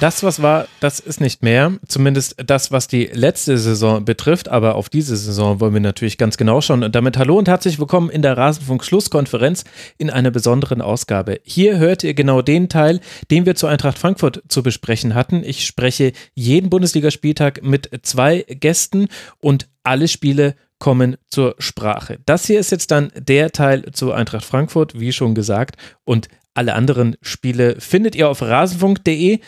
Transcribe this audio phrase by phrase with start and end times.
[0.00, 1.72] Das, was war, das ist nicht mehr.
[1.88, 4.48] Zumindest das, was die letzte Saison betrifft.
[4.48, 6.84] Aber auf diese Saison wollen wir natürlich ganz genau schauen.
[6.84, 9.64] Und damit hallo und herzlich willkommen in der Rasenfunk-Schlusskonferenz
[9.96, 11.40] in einer besonderen Ausgabe.
[11.42, 13.00] Hier hört ihr genau den Teil,
[13.32, 15.42] den wir zu Eintracht Frankfurt zu besprechen hatten.
[15.42, 19.08] Ich spreche jeden Bundesligaspieltag mit zwei Gästen
[19.40, 22.20] und alle Spiele kommen zur Sprache.
[22.24, 25.76] Das hier ist jetzt dann der Teil zu Eintracht Frankfurt, wie schon gesagt.
[26.04, 29.40] Und alle anderen Spiele findet ihr auf rasenfunk.de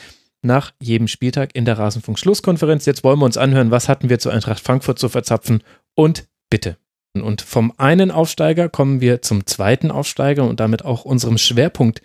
[0.42, 2.86] nach jedem Spieltag in der Rasenfunk-Schlusskonferenz.
[2.86, 5.62] Jetzt wollen wir uns anhören, was hatten wir zu Eintracht Frankfurt zu verzapfen
[5.94, 6.76] und bitte.
[7.12, 12.02] Und vom einen Aufsteiger kommen wir zum zweiten Aufsteiger und damit auch unserem Schwerpunkt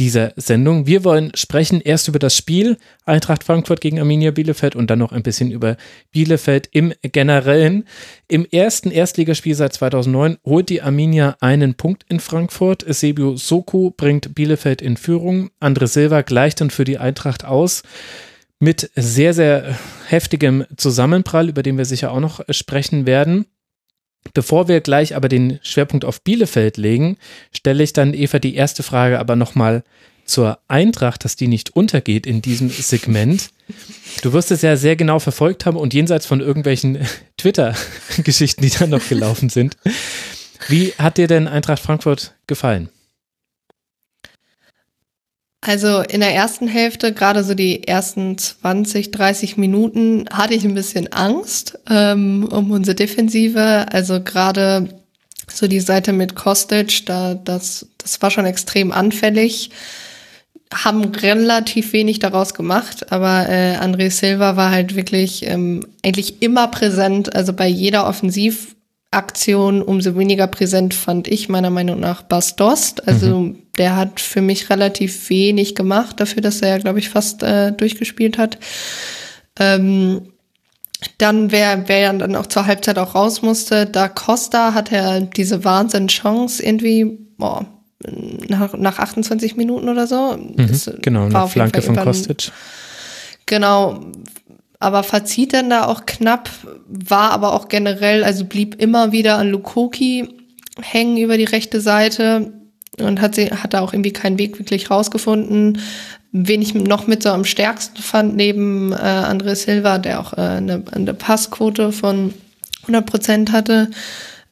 [0.00, 0.84] dieser Sendung.
[0.84, 5.12] Wir wollen sprechen erst über das Spiel Eintracht Frankfurt gegen Arminia Bielefeld und dann noch
[5.12, 5.76] ein bisschen über
[6.10, 7.84] Bielefeld im Generellen.
[8.26, 12.84] Im ersten Erstligaspiel seit 2009 holt die Arminia einen Punkt in Frankfurt.
[12.84, 15.50] Sebio Soku bringt Bielefeld in Führung.
[15.60, 17.84] Andre Silva gleicht dann für die Eintracht aus
[18.58, 23.46] mit sehr, sehr heftigem Zusammenprall, über den wir sicher auch noch sprechen werden.
[24.34, 27.16] Bevor wir gleich aber den Schwerpunkt auf Bielefeld legen,
[27.52, 29.82] stelle ich dann Eva die erste Frage aber nochmal
[30.24, 33.48] zur Eintracht, dass die nicht untergeht in diesem Segment.
[34.22, 36.98] Du wirst es ja sehr genau verfolgt haben und jenseits von irgendwelchen
[37.38, 39.76] Twitter-Geschichten, die dann noch gelaufen sind.
[40.68, 42.90] Wie hat dir denn Eintracht Frankfurt gefallen?
[45.60, 50.74] Also in der ersten Hälfte, gerade so die ersten 20, 30 Minuten, hatte ich ein
[50.74, 53.86] bisschen Angst ähm, um unsere Defensive.
[53.90, 54.88] Also gerade
[55.50, 59.70] so die Seite mit Kostic, da, das, das war schon extrem anfällig.
[60.72, 66.68] Haben relativ wenig daraus gemacht, aber äh, André Silva war halt wirklich ähm, eigentlich immer
[66.68, 67.34] präsent.
[67.34, 68.06] Also bei jeder
[69.10, 73.06] Offensivaktion umso weniger präsent fand ich meiner Meinung nach Bas Dost.
[73.08, 77.42] Also mhm der hat für mich relativ wenig gemacht, dafür, dass er, glaube ich, fast
[77.42, 78.58] äh, durchgespielt hat.
[79.58, 80.32] Ähm,
[81.16, 85.64] dann, wer, wer dann auch zur Halbzeit auch raus musste, da Costa hat er diese
[85.64, 87.66] Wahnsinn-Chance irgendwie, boah,
[88.48, 90.36] nach, nach 28 Minuten oder so.
[90.36, 92.50] Mhm, genau, eine Flanke von Kostic.
[93.46, 94.00] Genau,
[94.80, 96.50] aber verzieht dann da auch knapp,
[96.86, 100.28] war aber auch generell, also blieb immer wieder an Lukoki
[100.80, 102.52] hängen über die rechte Seite
[102.98, 105.78] und hat sie hat da auch irgendwie keinen Weg wirklich rausgefunden.
[106.30, 110.42] Wen ich noch mit so am stärksten fand, neben äh, André Silva, der auch äh,
[110.42, 112.34] eine, eine Passquote von
[112.82, 113.90] 100 Prozent hatte,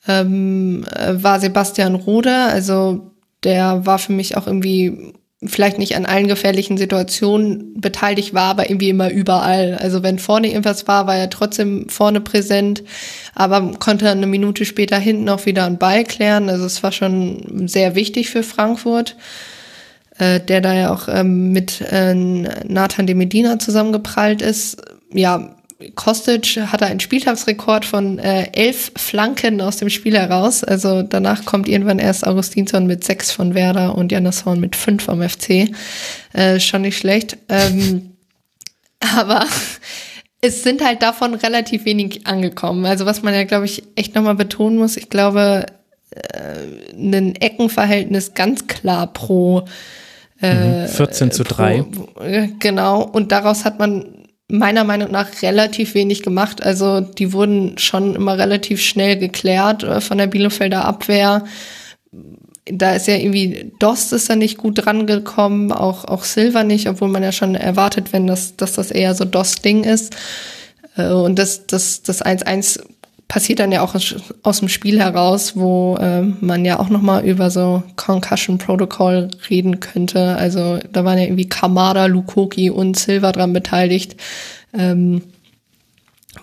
[0.09, 2.35] ähm, äh, war Sebastian Rode.
[2.35, 3.13] Also
[3.45, 5.13] der war für mich auch irgendwie
[5.45, 9.75] vielleicht nicht an allen gefährlichen Situationen beteiligt war, aber irgendwie immer überall.
[9.75, 12.83] Also wenn vorne irgendwas war, war er trotzdem vorne präsent,
[13.35, 16.49] aber konnte eine Minute später hinten auch wieder einen Ball klären.
[16.49, 19.17] Also es war schon sehr wichtig für Frankfurt,
[20.17, 24.81] äh, der da ja auch ähm, mit äh, Nathan de Medina zusammengeprallt ist.
[25.13, 25.55] Ja,
[25.95, 30.65] Kostic hatte einen Spieltagsrekord von äh, elf Flanken aus dem Spiel heraus.
[30.65, 35.05] Also danach kommt irgendwann erst Augustinsson mit sechs von Werder und Janis Horn mit fünf
[35.05, 35.69] vom FC.
[36.33, 37.37] Äh, schon nicht schlecht.
[37.49, 38.13] Ähm,
[39.17, 39.45] aber
[40.41, 42.87] es sind halt davon relativ wenig angekommen.
[42.87, 45.67] Also was man ja, glaube ich, echt nochmal betonen muss, ich glaube,
[46.11, 49.67] äh, ein Eckenverhältnis ganz klar pro
[50.41, 51.83] äh, 14 zu 3.
[51.83, 53.03] Pro, äh, genau.
[53.03, 54.16] Und daraus hat man
[54.49, 56.63] meiner Meinung nach relativ wenig gemacht.
[56.63, 61.45] Also die wurden schon immer relativ schnell geklärt äh, von der Bielefelder Abwehr.
[62.65, 66.89] Da ist ja irgendwie Dost ist da nicht gut dran gekommen, auch, auch Silver nicht,
[66.89, 70.17] obwohl man ja schon erwartet, wenn das, dass das eher so Dost-Ding ist.
[70.97, 72.81] Äh, und das, das, das 1-1
[73.29, 73.95] passiert dann ja auch
[74.43, 79.81] aus dem Spiel heraus, wo äh, man ja auch nochmal über so Concussion Protocol reden
[79.81, 80.37] könnte.
[80.37, 84.17] Also da waren ja irgendwie Kamada, Lukoki und Silva dran beteiligt.
[84.73, 85.23] Ähm,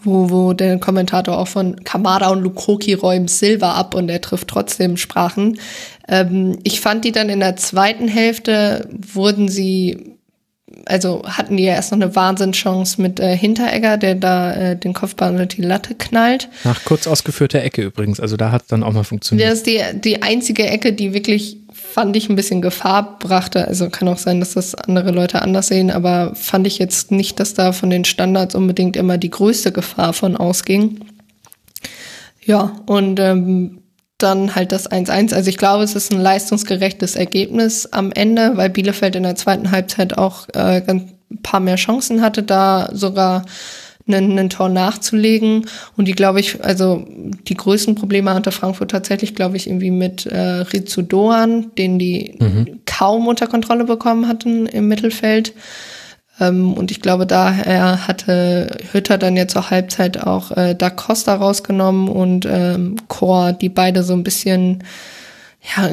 [0.04, 4.48] wo, wo der Kommentator auch von Kamada und Lukoki räumen Silva ab und er trifft
[4.48, 5.60] trotzdem Sprachen.
[6.08, 10.13] Ähm, ich fand die dann in der zweiten Hälfte wurden sie
[10.86, 14.94] also hatten die ja erst noch eine Wahnsinnschance mit äh, Hinteregger, der da äh, den
[14.94, 16.50] Kopfball unter die Latte knallt.
[16.64, 19.50] Nach kurz ausgeführter Ecke übrigens, also da hat es dann auch mal funktioniert.
[19.50, 23.68] Das ist die, die einzige Ecke, die wirklich, fand ich, ein bisschen Gefahr brachte.
[23.68, 27.40] Also kann auch sein, dass das andere Leute anders sehen, aber fand ich jetzt nicht,
[27.40, 31.00] dass da von den Standards unbedingt immer die größte Gefahr von ausging.
[32.46, 33.83] Ja, und ähm,
[34.24, 35.34] dann halt das 1-1.
[35.34, 39.72] Also ich glaube, es ist ein leistungsgerechtes Ergebnis am Ende, weil Bielefeld in der zweiten
[39.72, 41.12] Halbzeit auch äh, ein
[41.44, 43.46] paar mehr Chancen hatte, da sogar
[44.08, 45.66] einen, einen Tor nachzulegen.
[45.98, 50.26] Und die, glaube ich, also die größten Probleme hatte Frankfurt tatsächlich, glaube ich, irgendwie mit
[50.26, 52.80] äh, Rizu Doan, den die mhm.
[52.86, 55.54] kaum unter Kontrolle bekommen hatten im Mittelfeld.
[56.40, 61.36] Ähm, und ich glaube, daher hatte Hütter dann ja zur Halbzeit auch äh, Da Costa
[61.36, 64.84] rausgenommen und ähm, Chor, die beide so ein bisschen,
[65.76, 65.90] ja,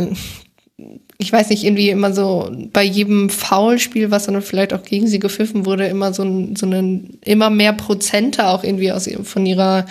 [1.18, 5.18] ich weiß nicht, irgendwie immer so bei jedem Foulspiel, was dann vielleicht auch gegen sie
[5.18, 9.84] gepfiffen wurde, immer so, ein, so einen, immer mehr Prozente auch irgendwie aus von ihrer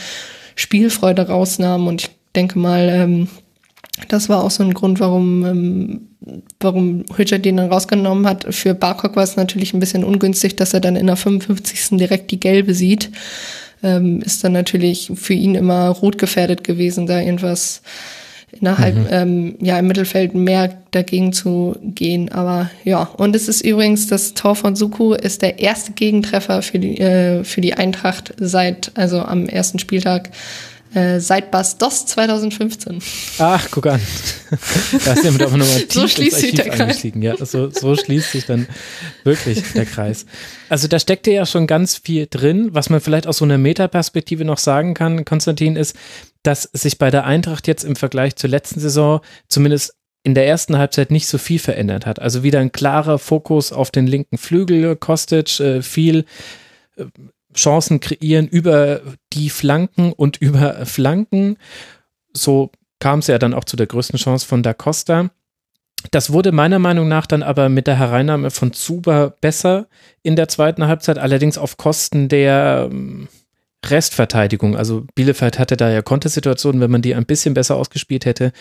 [0.56, 1.88] Spielfreude rausnahmen.
[1.88, 3.28] Und ich denke mal, ähm,
[4.08, 6.02] das war auch so ein Grund, warum, ähm,
[6.60, 8.54] warum Hütter den dann rausgenommen hat.
[8.54, 11.98] Für Barcock war es natürlich ein bisschen ungünstig, dass er dann in der 55.
[11.98, 13.12] direkt die gelbe sieht.
[13.82, 17.82] Ähm, ist dann natürlich für ihn immer rot gefährdet gewesen, da irgendwas
[18.52, 19.08] innerhalb, mhm.
[19.10, 22.30] ähm, ja, im Mittelfeld mehr dagegen zu gehen.
[22.30, 26.80] Aber ja, und es ist übrigens, das Tor von Suku ist der erste Gegentreffer für
[26.80, 30.32] die, äh, für die Eintracht seit, also am ersten Spieltag
[30.94, 33.02] äh, seit Bas Dos 2015.
[33.40, 34.02] Ach, guck an.
[35.06, 37.04] da ist jemand aber nochmal tief so schließt sich der Kreis.
[37.04, 38.68] Ja, so, so schließt sich dann
[39.24, 40.26] wirklich der Kreis.
[40.70, 42.70] Also da steckt ja schon ganz viel drin.
[42.74, 45.96] Was man vielleicht aus so einer Metaperspektive noch sagen kann, Konstantin, ist,
[46.44, 49.94] dass sich bei der Eintracht jetzt im Vergleich zur letzten Saison zumindest
[50.24, 52.20] in der ersten Halbzeit nicht so viel verändert hat.
[52.20, 56.26] Also wieder ein klarer Fokus auf den linken Flügel, Kostic, äh, viel
[56.98, 57.06] äh,
[57.56, 59.02] Chancen kreieren über
[59.34, 61.58] die Flanken und über Flanken.
[62.34, 65.32] So kam es ja dann auch zu der größten Chance von Da Costa.
[66.12, 69.88] Das wurde meiner Meinung nach dann aber mit der Hereinnahme von Zuba besser
[70.24, 73.28] in der zweiten Halbzeit, allerdings auf Kosten der ähm,
[73.86, 74.78] Restverteidigung.
[74.78, 78.52] Also Bielefeld hatte da ja Kontersituationen, wenn man die ein bisschen besser ausgespielt hätte,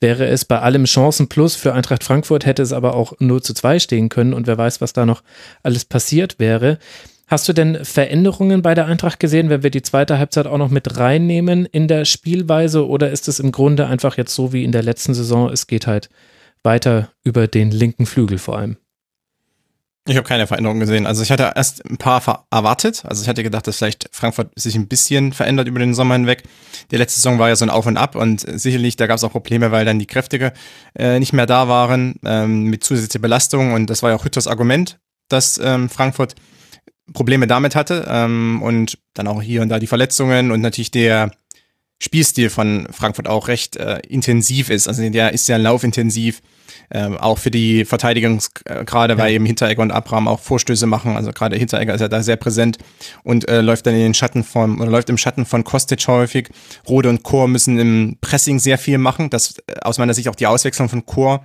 [0.00, 3.54] wäre es bei allem Chancen plus für Eintracht Frankfurt, hätte es aber auch 0 zu
[3.54, 5.22] 2 stehen können und wer weiß, was da noch
[5.62, 6.78] alles passiert wäre.
[7.28, 10.70] Hast du denn Veränderungen bei der Eintracht gesehen, wenn wir die zweite Halbzeit auch noch
[10.70, 14.72] mit reinnehmen in der Spielweise oder ist es im Grunde einfach jetzt so wie in
[14.72, 16.08] der letzten Saison, es geht halt
[16.62, 18.78] weiter über den linken Flügel vor allem?
[20.06, 21.04] Ich habe keine Veränderungen gesehen.
[21.04, 23.04] Also ich hatte erst ein paar erwartet.
[23.04, 26.44] Also ich hatte gedacht, dass vielleicht Frankfurt sich ein bisschen verändert über den Sommer hinweg.
[26.90, 29.24] Die letzte Saison war ja so ein Auf und Ab und sicherlich, da gab es
[29.24, 30.54] auch Probleme, weil dann die Kräfte
[30.98, 34.46] äh, nicht mehr da waren ähm, mit zusätzlicher Belastung und das war ja auch Hütters
[34.46, 34.98] Argument,
[35.28, 36.36] dass ähm, Frankfurt
[37.12, 41.30] Probleme damit hatte ähm, und dann auch hier und da die Verletzungen und natürlich der
[42.00, 44.86] Spielstil von Frankfurt auch recht äh, intensiv ist.
[44.86, 46.42] Also der ist sehr laufintensiv,
[46.90, 48.40] äh, auch für die Verteidigung,
[48.86, 49.18] gerade ja.
[49.18, 51.16] weil eben Hinteregger und Abraham auch Vorstöße machen.
[51.16, 52.78] Also gerade Hinteregger ist ja da sehr präsent
[53.24, 56.50] und äh, läuft dann in den Schatten von, oder läuft im Schatten von Kostic häufig.
[56.88, 59.28] Rode und Chor müssen im Pressing sehr viel machen.
[59.28, 61.44] Das äh, aus meiner Sicht auch die Auswechslung von Chor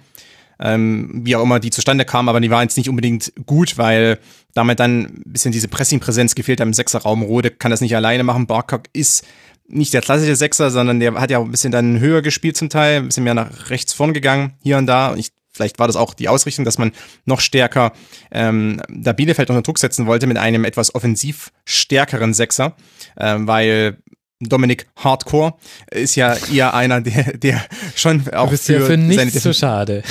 [0.63, 4.17] ähm, wie auch immer die zustande kam, aber die war jetzt nicht unbedingt gut, weil
[4.53, 7.21] damit dann ein bisschen diese Pressing-Präsenz gefehlt hat im Sechserraum.
[7.21, 8.47] Rode kann das nicht alleine machen.
[8.47, 9.25] Barcock ist
[9.67, 12.69] nicht der klassische Sechser, sondern der hat ja auch ein bisschen dann höher gespielt zum
[12.69, 15.09] Teil, ein bisschen mehr nach rechts vorn gegangen, hier und da.
[15.09, 16.93] Und ich, vielleicht war das auch die Ausrichtung, dass man
[17.25, 17.91] noch stärker
[18.31, 22.75] ähm, da Bielefeld unter Druck setzen wollte mit einem etwas offensiv stärkeren Sechser,
[23.17, 23.97] ähm, weil
[24.39, 25.55] Dominik Hardcore
[25.91, 27.61] ist ja eher einer, der, der
[27.95, 30.03] schon auch für, für nichts so schade.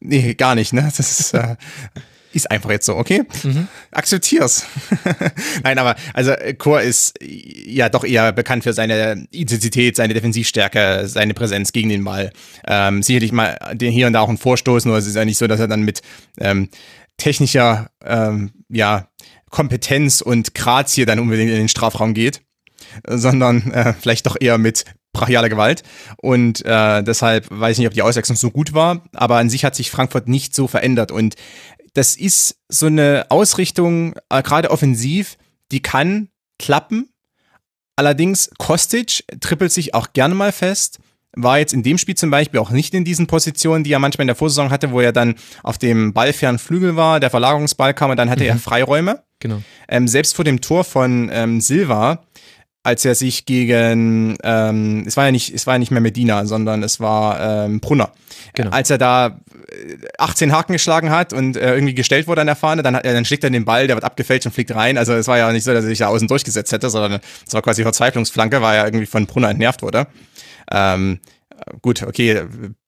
[0.00, 0.90] Nee, gar nicht, ne?
[0.96, 1.56] Das ist, äh,
[2.32, 3.22] ist einfach jetzt so, okay?
[3.42, 3.68] Mhm.
[3.90, 4.64] Akzeptier's.
[5.62, 11.34] Nein, aber also Chor ist ja doch eher bekannt für seine Intensität, seine Defensivstärke, seine
[11.34, 12.32] Präsenz gegen den Ball.
[12.66, 15.38] Ähm, sicherlich mal den hier und da auch ein Vorstoß, nur es ist ja nicht
[15.38, 16.02] so, dass er dann mit
[16.38, 16.68] ähm,
[17.16, 19.08] technischer ähm, ja,
[19.50, 22.40] Kompetenz und Grazie dann unbedingt in den Strafraum geht
[23.06, 25.82] sondern äh, vielleicht doch eher mit brachialer Gewalt.
[26.16, 29.64] Und äh, deshalb weiß ich nicht, ob die Auswechslung so gut war, aber an sich
[29.64, 31.10] hat sich Frankfurt nicht so verändert.
[31.10, 31.34] Und
[31.94, 35.36] das ist so eine Ausrichtung, äh, gerade offensiv,
[35.72, 37.08] die kann klappen.
[37.96, 41.00] Allerdings, Kostic trippelt sich auch gerne mal fest.
[41.36, 44.24] War jetzt in dem Spiel zum Beispiel auch nicht in diesen Positionen, die er manchmal
[44.24, 48.10] in der Vorsaison hatte, wo er dann auf dem ballfernen Flügel war, der Verlagerungsball kam
[48.10, 48.50] und dann hatte mhm.
[48.50, 49.22] er Freiräume.
[49.38, 49.62] Genau.
[49.88, 52.24] Ähm, selbst vor dem Tor von ähm, Silva
[52.82, 56.46] als er sich gegen, ähm, es war ja nicht, es war ja nicht mehr Medina,
[56.46, 58.10] sondern es war ähm, Brunner.
[58.54, 58.70] Genau.
[58.70, 59.40] Als er da
[60.18, 63.04] 18 äh, Haken geschlagen hat und äh, irgendwie gestellt wurde an der Fahne, dann, hat
[63.04, 64.96] er, dann schlägt er den Ball, der wird abgefälscht und fliegt rein.
[64.96, 67.52] Also es war ja nicht so, dass er sich da außen durchgesetzt hätte, sondern es
[67.52, 70.06] war quasi Verzweiflungsflanke, weil er irgendwie von Brunner entnervt wurde.
[70.72, 71.20] Ähm,
[71.82, 72.44] gut, okay,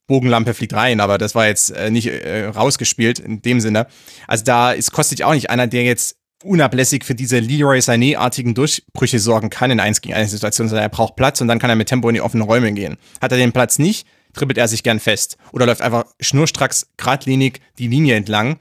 [0.06, 3.86] Bogenlampe fliegt rein, aber das war jetzt äh, nicht äh, rausgespielt in dem Sinne.
[4.26, 9.18] Also da ist Kostic auch nicht einer, der jetzt unablässig für diese Leroy Sané-artigen Durchbrüche
[9.18, 11.76] sorgen kann in 1 gegen 1 Situation, sondern er braucht Platz und dann kann er
[11.76, 12.96] mit Tempo in die offenen Räume gehen.
[13.20, 17.60] Hat er den Platz nicht, trippelt er sich gern fest oder läuft einfach schnurstracks geradlinig
[17.78, 18.58] die Linie entlang.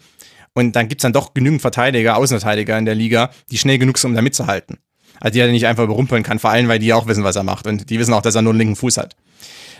[0.53, 4.11] Und dann gibt's dann doch genügend Verteidiger, Außenverteidiger in der Liga, die schnell genug sind,
[4.11, 4.79] um da mitzuhalten.
[5.21, 7.43] Also die er nicht einfach überrumpeln kann, vor allem, weil die auch wissen, was er
[7.43, 7.67] macht.
[7.67, 9.15] Und die wissen auch, dass er nur einen linken Fuß hat.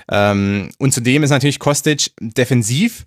[0.10, 3.06] Ähm, und zudem ist natürlich Kostic defensiv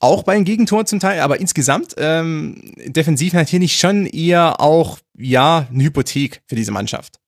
[0.00, 5.66] auch bei einem Gegentor zum Teil, aber insgesamt ähm, defensiv natürlich schon eher auch, ja,
[5.70, 7.18] eine Hypothek für diese Mannschaft.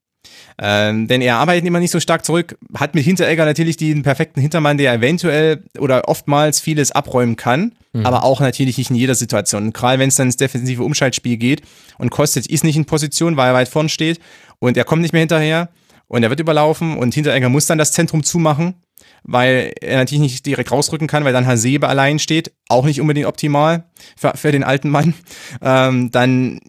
[0.60, 4.40] Ähm, denn er arbeitet immer nicht so stark zurück, hat mit Hinteregger natürlich den perfekten
[4.40, 8.04] Hintermann, der eventuell oder oftmals vieles abräumen kann, mhm.
[8.04, 9.66] aber auch natürlich nicht in jeder Situation.
[9.66, 11.62] Und gerade wenn es dann ins defensive Umschaltspiel geht
[11.98, 14.18] und Kostic ist nicht in Position, weil er weit vorn steht
[14.58, 15.68] und er kommt nicht mehr hinterher
[16.08, 18.74] und er wird überlaufen und Hinteregger muss dann das Zentrum zumachen,
[19.24, 23.26] weil er natürlich nicht direkt rausrücken kann, weil dann Hasebe allein steht, auch nicht unbedingt
[23.26, 23.84] optimal
[24.16, 25.14] für, für den alten Mann,
[25.62, 26.60] ähm, dann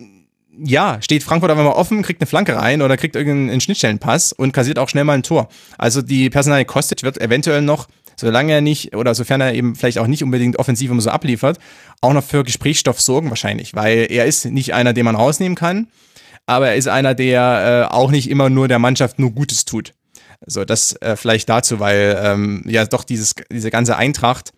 [0.63, 4.51] ja, steht Frankfurt aber mal offen, kriegt eine Flanke rein oder kriegt irgendeinen Schnittstellenpass und
[4.51, 5.48] kassiert auch schnell mal ein Tor.
[5.77, 7.88] Also die Personalie Kostic wird eventuell noch,
[8.18, 11.60] solange er nicht oder sofern er eben vielleicht auch nicht unbedingt offensiv immer so abliefert,
[12.01, 15.88] auch noch für Gesprächsstoff sorgen wahrscheinlich, weil er ist nicht einer, den man rausnehmen kann,
[16.46, 19.94] aber er ist einer, der äh, auch nicht immer nur der Mannschaft nur Gutes tut.
[20.46, 24.53] So, das äh, vielleicht dazu, weil ähm, ja doch dieses, diese ganze Eintracht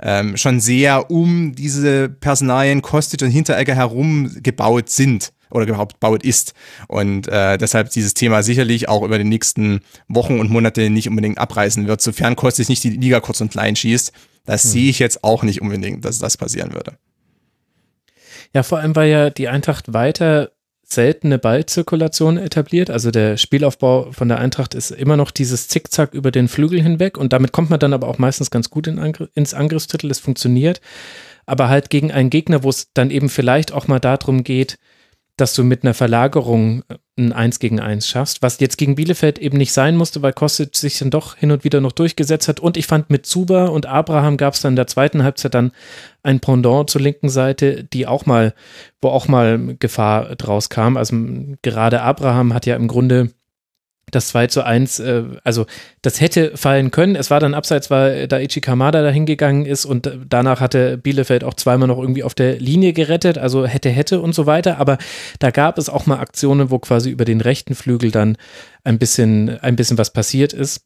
[0.00, 6.24] ähm, schon sehr um diese Personalien Kostic und Hinteregger herum gebaut sind oder überhaupt gebaut
[6.24, 6.52] ist.
[6.88, 11.38] Und äh, deshalb dieses Thema sicherlich auch über die nächsten Wochen und Monate nicht unbedingt
[11.38, 14.12] abreißen wird, sofern Kostic nicht die Liga kurz und klein schießt.
[14.46, 14.70] Das hm.
[14.70, 16.96] sehe ich jetzt auch nicht unbedingt, dass das passieren würde.
[18.52, 20.50] Ja, vor allem, weil ja die Eintracht weiter
[20.86, 22.90] seltene Ballzirkulation etabliert.
[22.90, 27.18] Also der Spielaufbau von der Eintracht ist immer noch dieses Zickzack über den Flügel hinweg
[27.18, 30.10] und damit kommt man dann aber auch meistens ganz gut in Angr ins Angriffsdrittel.
[30.10, 30.80] Es funktioniert.
[31.46, 34.78] Aber halt gegen einen Gegner, wo es dann eben vielleicht auch mal darum geht,
[35.36, 39.38] dass du mit einer Verlagerung äh, ein 1 gegen 1 schaffst, was jetzt gegen Bielefeld
[39.38, 42.58] eben nicht sein musste, weil Kostic sich dann doch hin und wieder noch durchgesetzt hat.
[42.58, 45.72] Und ich fand, mit Zuba und Abraham gab es dann in der zweiten Halbzeit dann
[46.24, 48.54] ein Pendant zur linken Seite, die auch mal,
[49.00, 50.96] wo auch mal Gefahr draus kam.
[50.96, 51.16] Also
[51.62, 53.30] gerade Abraham hat ja im Grunde
[54.10, 55.66] das 2 zu 1, äh, also
[56.02, 57.16] das hätte fallen können.
[57.16, 61.54] Es war dann abseits, weil Daichi Kamada da hingegangen ist und danach hatte Bielefeld auch
[61.54, 64.78] zweimal noch irgendwie auf der Linie gerettet, also hätte, hätte und so weiter.
[64.78, 64.98] Aber
[65.38, 68.36] da gab es auch mal Aktionen, wo quasi über den rechten Flügel dann
[68.84, 70.82] ein bisschen, ein bisschen was passiert ist.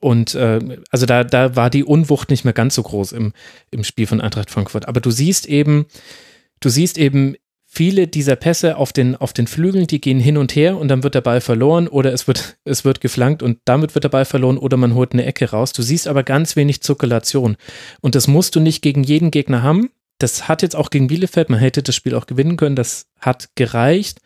[0.00, 3.32] Und äh, also da, da war die Unwucht nicht mehr ganz so groß im,
[3.70, 4.88] im Spiel von Eintracht Frankfurt.
[4.88, 5.86] Aber du siehst eben,
[6.60, 7.36] du siehst eben
[7.76, 11.02] viele dieser Pässe auf den, auf den Flügeln, die gehen hin und her und dann
[11.02, 14.24] wird der Ball verloren oder es wird, es wird geflankt und damit wird der Ball
[14.24, 15.74] verloren oder man holt eine Ecke raus.
[15.74, 17.56] Du siehst aber ganz wenig Zirkulation.
[18.00, 19.90] Und das musst du nicht gegen jeden Gegner haben.
[20.18, 23.50] Das hat jetzt auch gegen Bielefeld, man hätte das Spiel auch gewinnen können, das hat
[23.56, 24.20] gereicht.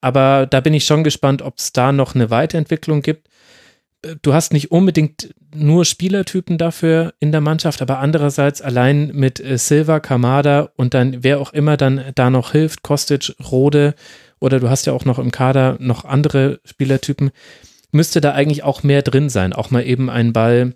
[0.00, 3.26] Aber da bin ich schon gespannt, ob es da noch eine Weiterentwicklung gibt
[4.22, 9.58] du hast nicht unbedingt nur Spielertypen dafür in der Mannschaft, aber andererseits allein mit äh,
[9.58, 13.94] Silva, Kamada und dann wer auch immer dann da noch hilft, Kostic, Rode
[14.40, 17.30] oder du hast ja auch noch im Kader noch andere Spielertypen,
[17.92, 20.74] müsste da eigentlich auch mehr drin sein, auch mal eben einen Ball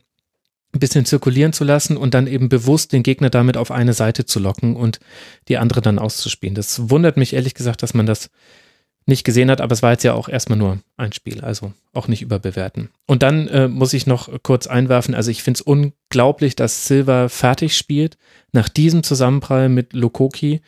[0.73, 4.25] ein bisschen zirkulieren zu lassen und dann eben bewusst den Gegner damit auf eine Seite
[4.25, 5.01] zu locken und
[5.49, 6.55] die andere dann auszuspielen.
[6.55, 8.31] Das wundert mich ehrlich gesagt, dass man das
[9.07, 12.09] nicht gesehen hat, aber es war jetzt ja auch erstmal nur ein Spiel, also auch
[12.09, 12.91] nicht überbewerten.
[13.07, 17.29] Und dann äh, muss ich noch kurz einwerfen, also ich finde es unglaublich, dass Silva
[17.29, 18.17] fertig spielt
[18.53, 20.61] nach diesem Zusammenprall mit Lukoki.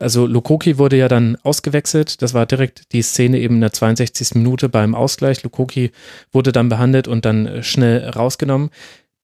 [0.00, 4.34] Also Lukoki wurde ja dann ausgewechselt, das war direkt die Szene eben in der 62.
[4.34, 5.42] Minute beim Ausgleich.
[5.44, 5.92] Lukoki
[6.32, 8.70] wurde dann behandelt und dann äh, schnell rausgenommen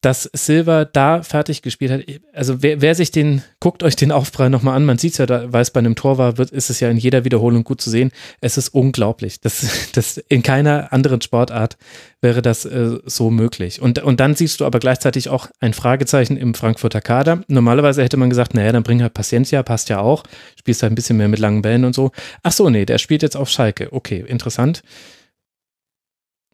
[0.00, 2.00] dass Silva da fertig gespielt hat.
[2.32, 5.26] Also wer, wer sich den, guckt euch den Aufprall nochmal an, man sieht es ja,
[5.26, 7.82] da, weil es bei einem Tor war, wird, ist es ja in jeder Wiederholung gut
[7.82, 8.10] zu sehen.
[8.40, 9.40] Es ist unglaublich.
[9.40, 11.76] Das, das in keiner anderen Sportart
[12.22, 13.82] wäre das äh, so möglich.
[13.82, 17.42] Und, und dann siehst du aber gleichzeitig auch ein Fragezeichen im Frankfurter Kader.
[17.48, 20.24] Normalerweise hätte man gesagt, naja, dann bring halt Paciencia, passt ja auch,
[20.58, 22.10] spielst halt ein bisschen mehr mit langen Bällen und so.
[22.42, 23.92] Ach so, nee, der spielt jetzt auf Schalke.
[23.92, 24.82] Okay, interessant.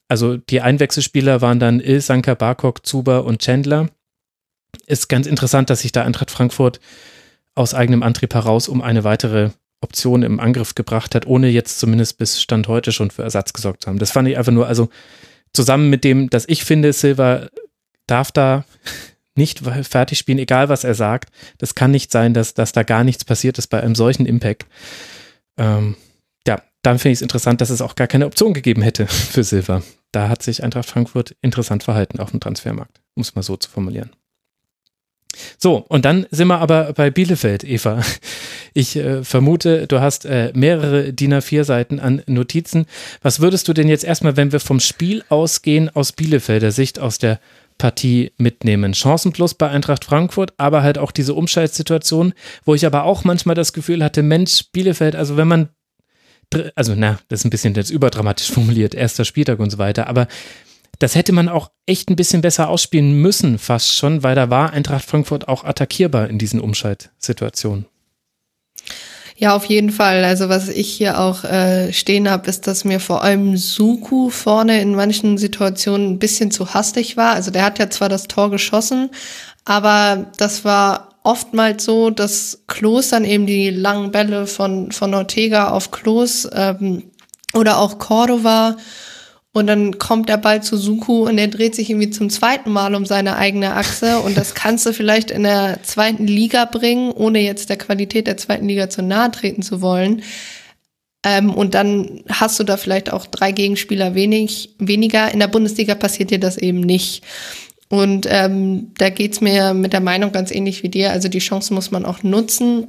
[0.08, 3.88] Also die Einwechselspieler waren dann Ilsanker, Barkok, Zuber und Chandler.
[4.86, 6.80] Ist ganz interessant, dass sich da Eintracht Frankfurt
[7.54, 12.18] aus eigenem Antrieb heraus um eine weitere Option im Angriff gebracht hat, ohne jetzt zumindest
[12.18, 13.98] bis Stand heute schon für Ersatz gesorgt zu haben.
[13.98, 14.88] Das fand ich einfach nur, also
[15.52, 17.48] zusammen mit dem, dass ich finde, Silva
[18.06, 18.64] darf da
[19.34, 21.30] nicht fertig spielen, egal was er sagt.
[21.58, 24.66] Das kann nicht sein, dass, dass da gar nichts passiert ist bei einem solchen Impact.
[25.58, 25.96] Ähm,
[26.86, 29.82] dann finde ich es interessant, dass es auch gar keine Option gegeben hätte für Silva.
[30.12, 33.68] Da hat sich Eintracht Frankfurt interessant verhalten auf dem Transfermarkt, um es mal so zu
[33.68, 34.10] formulieren.
[35.58, 38.00] So, und dann sind wir aber bei Bielefeld, Eva.
[38.78, 42.84] Ich äh, vermute, du hast äh, mehrere DIN A4-Seiten an Notizen.
[43.22, 47.16] Was würdest du denn jetzt erstmal, wenn wir vom Spiel ausgehen, aus Bielefelder Sicht, aus
[47.16, 47.40] der
[47.78, 48.94] Partie mitnehmen.
[48.94, 52.32] Chancenplus bei Eintracht Frankfurt, aber halt auch diese Umschaltsituation,
[52.64, 55.68] wo ich aber auch manchmal das Gefühl hatte, Mensch, Bielefeld, also wenn man,
[56.74, 60.28] also na, das ist ein bisschen jetzt überdramatisch formuliert, erster Spieltag und so weiter, aber
[60.98, 64.72] das hätte man auch echt ein bisschen besser ausspielen müssen, fast schon, weil da war
[64.72, 67.86] Eintracht Frankfurt auch attackierbar in diesen Umschaltsituationen.
[69.38, 70.24] Ja, auf jeden Fall.
[70.24, 74.80] Also was ich hier auch äh, stehen habe, ist, dass mir vor allem Suku vorne
[74.80, 77.34] in manchen Situationen ein bisschen zu hastig war.
[77.34, 79.10] Also der hat ja zwar das Tor geschossen,
[79.66, 85.70] aber das war oftmals so, dass Klos dann eben die langen Bälle von, von Ortega
[85.70, 87.10] auf Klos ähm,
[87.54, 88.76] oder auch Cordova
[89.56, 92.94] und dann kommt der Ball zu Suku und er dreht sich irgendwie zum zweiten Mal
[92.94, 94.18] um seine eigene Achse.
[94.18, 98.36] Und das kannst du vielleicht in der zweiten Liga bringen, ohne jetzt der Qualität der
[98.36, 100.20] zweiten Liga zu nahe treten zu wollen.
[101.24, 105.32] Ähm, und dann hast du da vielleicht auch drei Gegenspieler wenig, weniger.
[105.32, 107.24] In der Bundesliga passiert dir das eben nicht.
[107.88, 111.12] Und ähm, da geht's mir mit der Meinung ganz ähnlich wie dir.
[111.12, 112.88] Also die Chance muss man auch nutzen.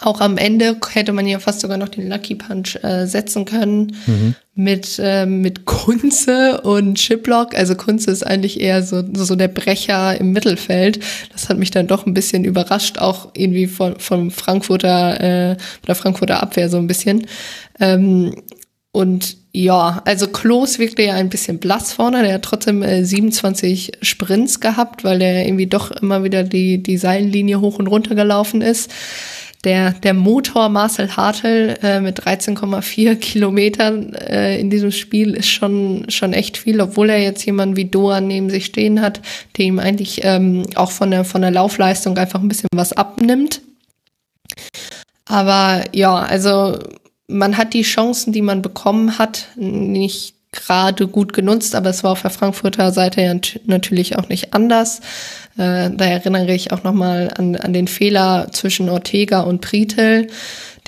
[0.00, 3.96] Auch am Ende hätte man ja fast sogar noch den Lucky Punch äh, setzen können
[4.06, 4.34] mhm.
[4.54, 7.54] mit, äh, mit Kunze und Chiplock.
[7.54, 11.00] Also Kunze ist eigentlich eher so, so der Brecher im Mittelfeld.
[11.32, 15.56] Das hat mich dann doch ein bisschen überrascht, auch irgendwie von, von Frankfurter, äh,
[15.86, 17.26] der Frankfurter Abwehr so ein bisschen.
[17.78, 18.34] Ähm,
[18.92, 22.22] und ja, also Klos wirkte ja ein bisschen blass vorne.
[22.22, 26.96] Der hat trotzdem äh, 27 Sprints gehabt, weil der irgendwie doch immer wieder die, die
[26.96, 28.92] Seillinie hoch und runter gelaufen ist.
[29.64, 36.06] Der, der Motor Marcel Hartl äh, mit 13,4 Kilometern äh, in diesem Spiel ist schon,
[36.08, 39.20] schon echt viel, obwohl er jetzt jemanden wie Doan neben sich stehen hat,
[39.58, 43.60] der ihm eigentlich ähm, auch von der, von der Laufleistung einfach ein bisschen was abnimmt.
[45.26, 46.78] Aber ja, also
[47.30, 52.12] man hat die Chancen, die man bekommen hat, nicht gerade gut genutzt, aber es war
[52.12, 53.34] auf der Frankfurter Seite ja
[53.66, 55.00] natürlich auch nicht anders.
[55.56, 60.26] Äh, da erinnere ich auch nochmal an, an den Fehler zwischen Ortega und Pritel,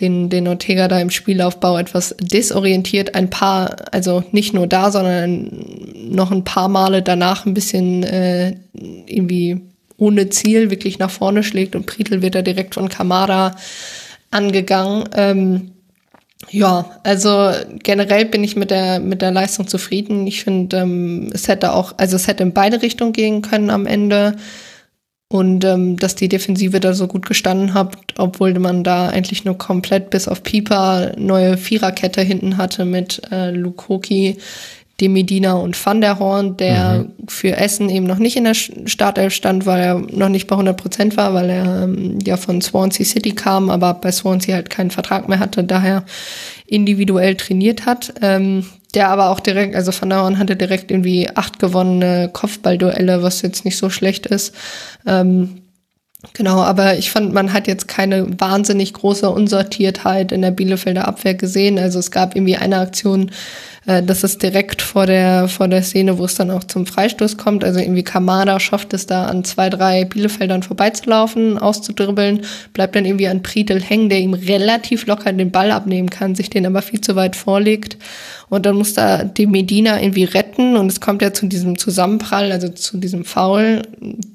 [0.01, 5.65] den, den Ortega da im Spielaufbau etwas desorientiert, ein paar, also nicht nur da, sondern
[6.09, 9.61] noch ein paar Male danach ein bisschen äh, irgendwie
[9.97, 13.55] ohne Ziel wirklich nach vorne schlägt und Pritel wird da direkt von Kamada
[14.33, 15.09] angegangen.
[15.15, 15.71] Ähm,
[16.51, 17.51] ja, also
[17.83, 20.27] generell bin ich mit der mit der Leistung zufrieden.
[20.27, 23.87] Ich finde, ähm, es hätte auch, also es hätte in beide Richtungen gehen können am
[23.87, 24.37] Ende.
[25.29, 29.57] Und ähm, dass die Defensive da so gut gestanden hat, obwohl man da eigentlich nur
[29.57, 34.37] komplett bis auf Pieper neue Viererkette hinten hatte mit äh, Lukoki,
[35.03, 37.29] De Medina und Van der Horn, der mhm.
[37.29, 40.77] für Essen eben noch nicht in der Startelf stand, weil er noch nicht bei 100
[40.77, 44.93] Prozent war, weil er ähm, ja von Swansea City kam, aber bei Swansea halt keinen
[44.93, 46.05] Vertrag mehr hatte, daher
[46.67, 48.15] individuell trainiert hat.
[48.23, 53.25] Ähm, der aber auch direkt, also Van der Horn hatte direkt irgendwie acht gewonnene Kopfballduelle,
[53.25, 54.55] was jetzt nicht so schlecht ist.
[55.05, 55.62] Ähm,
[56.35, 61.35] Genau, aber ich fand, man hat jetzt keine wahnsinnig große Unsortiertheit in der Bielefelder Abwehr
[61.35, 61.79] gesehen.
[61.81, 63.33] Also es gab irgendwie eine Aktion,
[63.87, 67.39] äh, das ist direkt vor der, vor der Szene, wo es dann auch zum Freistoß
[67.39, 67.65] kommt.
[67.65, 73.29] Also irgendwie Kamada schafft es da an zwei, drei Bielefeldern vorbeizulaufen, auszudribbeln, bleibt dann irgendwie
[73.29, 77.01] an Priedel hängen, der ihm relativ locker den Ball abnehmen kann, sich den aber viel
[77.01, 77.97] zu weit vorlegt.
[78.53, 82.53] Und dann muss da die Medina irgendwie retten und es kommt ja zu diesem Zusammenprall,
[82.53, 83.81] also zu diesem Foul,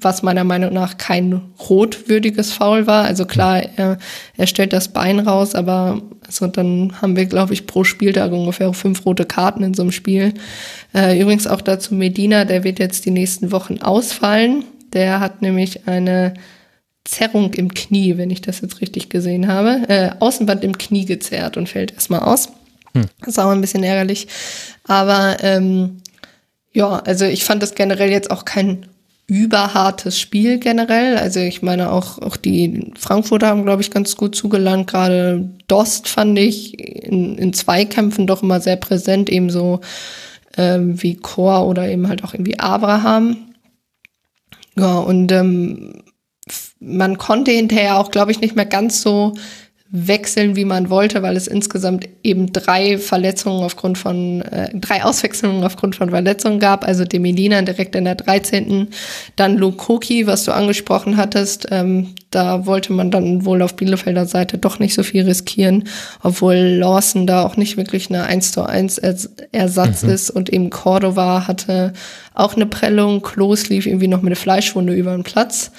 [0.00, 3.04] was meiner Meinung nach kein rotwürdiges Foul war.
[3.04, 3.96] Also klar, er,
[4.36, 8.72] er stellt das Bein raus, aber also dann haben wir, glaube ich, pro Spieltag ungefähr
[8.72, 10.34] fünf rote Karten in so einem Spiel.
[10.92, 14.64] Äh, übrigens auch dazu Medina, der wird jetzt die nächsten Wochen ausfallen.
[14.94, 16.34] Der hat nämlich eine
[17.04, 19.88] Zerrung im Knie, wenn ich das jetzt richtig gesehen habe.
[19.88, 22.48] Äh, Außenband im Knie gezerrt und fällt erstmal aus.
[22.94, 23.06] Hm.
[23.20, 24.28] Das ist auch ein bisschen ärgerlich.
[24.84, 26.02] Aber ähm,
[26.72, 28.86] ja, also ich fand das generell jetzt auch kein
[29.28, 31.18] überhartes Spiel generell.
[31.18, 34.88] Also ich meine auch, auch die Frankfurter haben, glaube ich, ganz gut zugelangt.
[34.90, 39.80] Gerade Dost fand ich in, in Zweikämpfen doch immer sehr präsent, ebenso
[40.56, 43.36] ähm, wie Chor oder eben halt auch irgendwie Abraham.
[44.76, 46.02] Ja, und ähm,
[46.80, 49.34] man konnte hinterher auch, glaube ich, nicht mehr ganz so
[49.90, 55.64] wechseln, wie man wollte, weil es insgesamt eben drei Verletzungen aufgrund von, äh, drei Auswechslungen
[55.64, 56.86] aufgrund von Verletzungen gab.
[56.86, 58.88] Also Demelina direkt in der 13.
[59.36, 61.68] Dann Lukoki, was du angesprochen hattest.
[61.70, 65.84] Ähm, da wollte man dann wohl auf Bielefelder Seite doch nicht so viel riskieren,
[66.22, 68.98] obwohl Lawson da auch nicht wirklich eine 1 zu 1
[69.52, 70.10] Ersatz mhm.
[70.10, 71.94] ist und eben Cordova hatte
[72.34, 73.22] auch eine Prellung.
[73.22, 75.70] Klos lief irgendwie noch mit einer Fleischwunde über den Platz.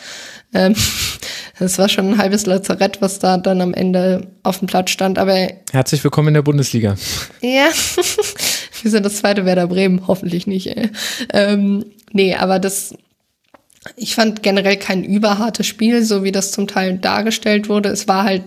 [0.54, 0.74] Ähm,
[1.60, 5.20] das war schon ein halbes Lazarett, was da dann am Ende auf dem Platz stand.
[5.20, 5.36] Aber
[5.72, 6.96] herzlich willkommen in der Bundesliga.
[7.42, 7.70] Ja,
[8.82, 10.68] wir sind das zweite Werder Bremen, hoffentlich nicht.
[10.68, 10.90] Ey.
[11.34, 12.96] Ähm, nee, aber das
[13.96, 17.90] ich fand generell kein überhartes Spiel, so wie das zum Teil dargestellt wurde.
[17.90, 18.44] Es war halt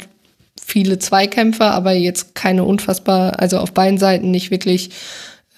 [0.60, 4.90] viele Zweikämpfe, aber jetzt keine unfassbar, also auf beiden Seiten nicht wirklich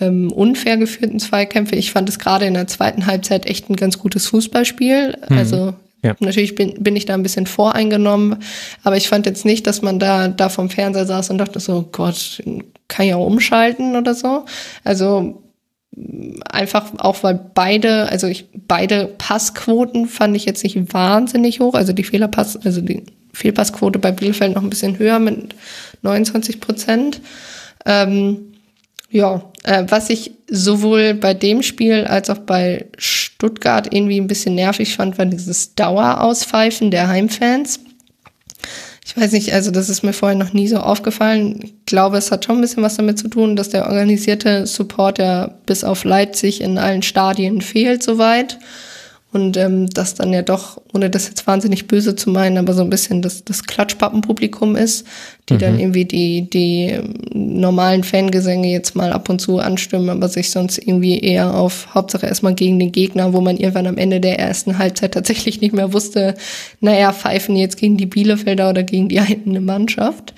[0.00, 1.76] ähm, unfair geführten Zweikämpfe.
[1.76, 5.16] Ich fand es gerade in der zweiten Halbzeit echt ein ganz gutes Fußballspiel.
[5.28, 5.38] Mhm.
[5.38, 6.14] Also ja.
[6.20, 8.36] Natürlich bin, bin ich da ein bisschen voreingenommen,
[8.82, 11.88] aber ich fand jetzt nicht, dass man da, da vom Fernseher saß und dachte so,
[11.90, 12.42] Gott,
[12.88, 14.44] kann ich auch umschalten oder so.
[14.84, 15.42] Also
[16.50, 21.92] einfach auch weil beide, also ich, beide Passquoten fand ich jetzt nicht wahnsinnig hoch, also
[21.92, 25.54] die Fehlerpass, also die Fehlpassquote bei Bielefeld noch ein bisschen höher mit
[26.02, 27.20] 29 Prozent.
[27.86, 28.53] Ähm,
[29.14, 34.56] ja, äh, was ich sowohl bei dem Spiel als auch bei Stuttgart irgendwie ein bisschen
[34.56, 37.78] nervig fand, war dieses Dauerauspfeifen der Heimfans.
[39.06, 41.60] Ich weiß nicht, also das ist mir vorher noch nie so aufgefallen.
[41.62, 45.20] Ich glaube, es hat schon ein bisschen was damit zu tun, dass der organisierte Support
[45.20, 48.58] ja bis auf Leipzig in allen Stadien fehlt soweit.
[49.34, 52.82] Und ähm, das dann ja doch, ohne das jetzt wahnsinnig böse zu meinen, aber so
[52.82, 55.08] ein bisschen das, das Klatschpappenpublikum ist,
[55.48, 55.58] die mhm.
[55.58, 60.52] dann irgendwie die, die ähm, normalen Fangesänge jetzt mal ab und zu anstimmen, aber sich
[60.52, 64.38] sonst irgendwie eher auf Hauptsache erstmal gegen den Gegner, wo man irgendwann am Ende der
[64.38, 66.36] ersten Halbzeit tatsächlich nicht mehr wusste,
[66.80, 70.32] naja, pfeifen jetzt gegen die Bielefelder oder gegen die eigene Mannschaft.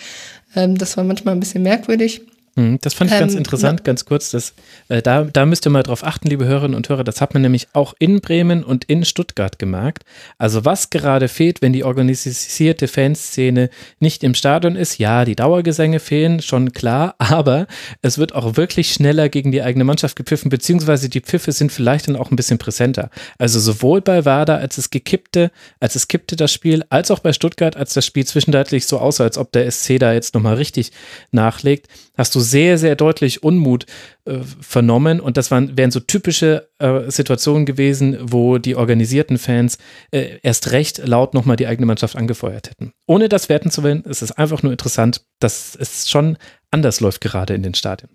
[0.55, 2.23] Ähm, das war manchmal ein bisschen merkwürdig.
[2.57, 4.31] Mhm, das fand ich ganz ähm, interessant, ganz kurz.
[4.31, 4.55] Dass,
[4.89, 7.05] äh, da, da müsst ihr mal drauf achten, liebe Hörerinnen und Hörer.
[7.05, 10.05] Das hat man nämlich auch in Bremen und in Stuttgart gemerkt.
[10.39, 13.69] Also was gerade fehlt, wenn die organisierte Fanszene
[14.01, 17.67] nicht im Stadion ist, ja, die Dauergesänge fehlen, schon klar, aber
[18.01, 22.09] es wird auch wirklich schneller gegen die eigene Mannschaft gepfiffen, beziehungsweise die Pfiffe sind vielleicht
[22.09, 23.11] dann auch ein bisschen präsenter.
[23.37, 27.35] Also sowohl bei Werder, als es gekippte, als es kippte das Spiel, als auch bei
[27.35, 30.93] Stuttgart, als das Spiel zwischenzeitlich so aussah, als ob der SC da jetzt nochmal richtig
[31.33, 33.87] nachlegt, hast du sehr, sehr deutlich Unmut
[34.25, 35.21] äh, vernommen.
[35.21, 39.79] Und das waren, wären so typische äh, Situationen gewesen, wo die organisierten Fans
[40.11, 42.93] äh, erst recht laut nochmal die eigene Mannschaft angefeuert hätten.
[43.07, 46.39] Ohne das werten zu wollen, es ist einfach nur interessant, dass es schon
[46.71, 48.11] anders läuft gerade in den Stadien.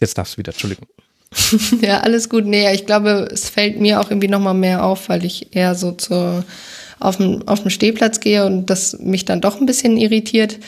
[0.00, 0.86] Jetzt darfst du wieder, Entschuldigung.
[1.80, 2.46] ja, alles gut.
[2.46, 5.92] Nee, ich glaube, es fällt mir auch irgendwie nochmal mehr auf, weil ich eher so
[5.92, 6.44] zur,
[7.00, 10.58] auf dem, auf dem Stehplatz gehe und das mich dann doch ein bisschen irritiert.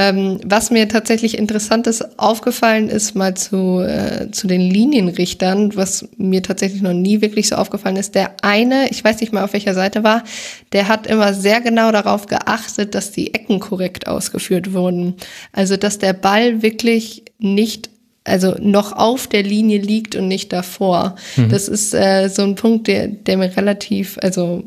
[0.00, 6.40] Ähm, was mir tatsächlich interessantes aufgefallen ist, mal zu, äh, zu den Linienrichtern, was mir
[6.40, 8.14] tatsächlich noch nie wirklich so aufgefallen ist.
[8.14, 10.22] Der eine, ich weiß nicht mal auf welcher Seite war,
[10.70, 15.16] der hat immer sehr genau darauf geachtet, dass die Ecken korrekt ausgeführt wurden.
[15.50, 17.90] Also, dass der Ball wirklich nicht
[18.28, 21.16] also noch auf der Linie liegt und nicht davor.
[21.36, 21.48] Mhm.
[21.48, 24.62] Das ist äh, so ein Punkt, der, der mir relativ, also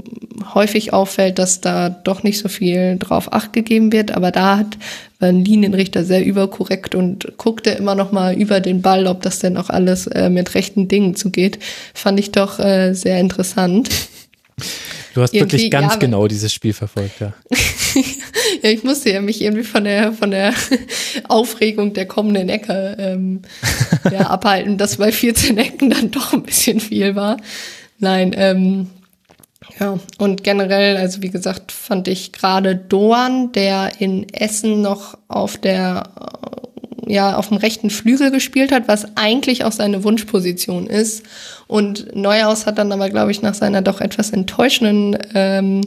[0.54, 4.78] häufig auffällt, dass da doch nicht so viel drauf acht gegeben wird, aber da hat
[5.20, 9.58] ein Linienrichter sehr überkorrekt und guckte immer noch mal über den Ball, ob das denn
[9.58, 11.60] auch alles äh, mit rechten Dingen zugeht.
[11.94, 13.90] Fand ich doch äh, sehr interessant.
[15.14, 17.34] Du hast irgendwie, wirklich ganz ja, genau dieses Spiel verfolgt, ja.
[18.62, 20.54] ja, ich musste ja mich irgendwie von der von der
[21.28, 23.42] Aufregung der kommenden Ecke ähm,
[24.12, 27.38] ja, abhalten, dass bei 14 Ecken dann doch ein bisschen viel war.
[28.00, 28.88] Nein, ähm,
[29.80, 35.58] ja, und generell, also wie gesagt, fand ich gerade Doan, der in Essen noch auf
[35.58, 36.04] der
[37.08, 41.24] ja auf dem rechten Flügel gespielt hat, was eigentlich auch seine Wunschposition ist.
[41.68, 45.82] Und Neuhaus hat dann aber, glaube ich, nach seiner doch etwas enttäuschenden ähm,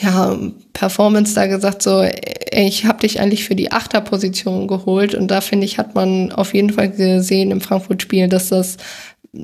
[0.00, 0.38] ja,
[0.72, 2.06] Performance da gesagt, so,
[2.52, 5.14] ich habe dich eigentlich für die Achterposition geholt.
[5.14, 8.76] Und da finde ich, hat man auf jeden Fall gesehen im Frankfurt-Spiel, dass das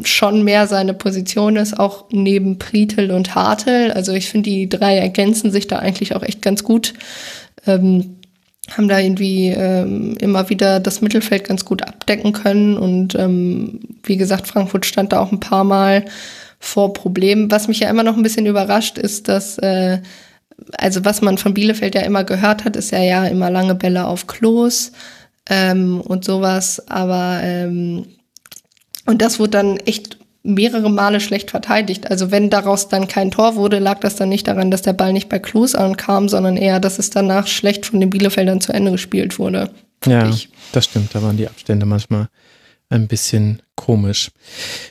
[0.05, 3.91] schon mehr seine Position ist, auch neben Pritel und Hartel.
[3.93, 6.95] Also ich finde, die drei ergänzen sich da eigentlich auch echt ganz gut.
[7.67, 8.17] Ähm,
[8.71, 12.79] haben da irgendwie ähm, immer wieder das Mittelfeld ganz gut abdecken können.
[12.79, 16.05] Und ähm, wie gesagt, Frankfurt stand da auch ein paar Mal
[16.61, 17.51] vor Problemen.
[17.51, 19.99] Was mich ja immer noch ein bisschen überrascht, ist, dass, äh,
[20.79, 24.07] also was man von Bielefeld ja immer gehört hat, ist ja ja immer lange Bälle
[24.07, 24.93] auf Klos
[25.49, 26.89] ähm, und sowas.
[26.89, 28.07] Aber ähm,
[29.07, 32.11] und das wurde dann echt mehrere Male schlecht verteidigt.
[32.11, 35.13] Also wenn daraus dann kein Tor wurde, lag das dann nicht daran, dass der Ball
[35.13, 38.93] nicht bei Klos ankam, sondern eher, dass es danach schlecht von den Bielefeldern zu Ende
[38.93, 39.71] gespielt wurde.
[40.07, 40.51] Ja, ich.
[40.73, 41.15] das stimmt.
[41.15, 42.29] Da waren die Abstände manchmal
[42.95, 44.31] ein bisschen komisch.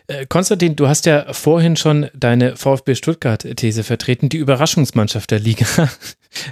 [0.08, 5.66] Äh, Konstantin, du hast ja vorhin schon deine VfB Stuttgart-These vertreten, die Überraschungsmannschaft der Liga.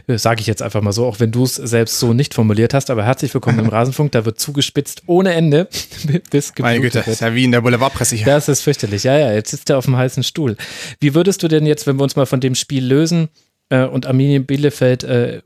[0.08, 2.90] Sage ich jetzt einfach mal so, auch wenn du es selbst so nicht formuliert hast,
[2.90, 5.68] aber herzlich willkommen im Rasenfunk, da wird zugespitzt ohne Ende.
[6.32, 7.08] bis Meine Güte, wird.
[7.08, 8.26] ist ja wie in der Boulevardpresse hier.
[8.26, 10.56] Das ist fürchterlich, ja, ja, jetzt sitzt er auf dem heißen Stuhl.
[11.00, 13.30] Wie würdest du denn jetzt, wenn wir uns mal von dem Spiel lösen
[13.70, 15.42] äh, und Arminien Bielefeld äh,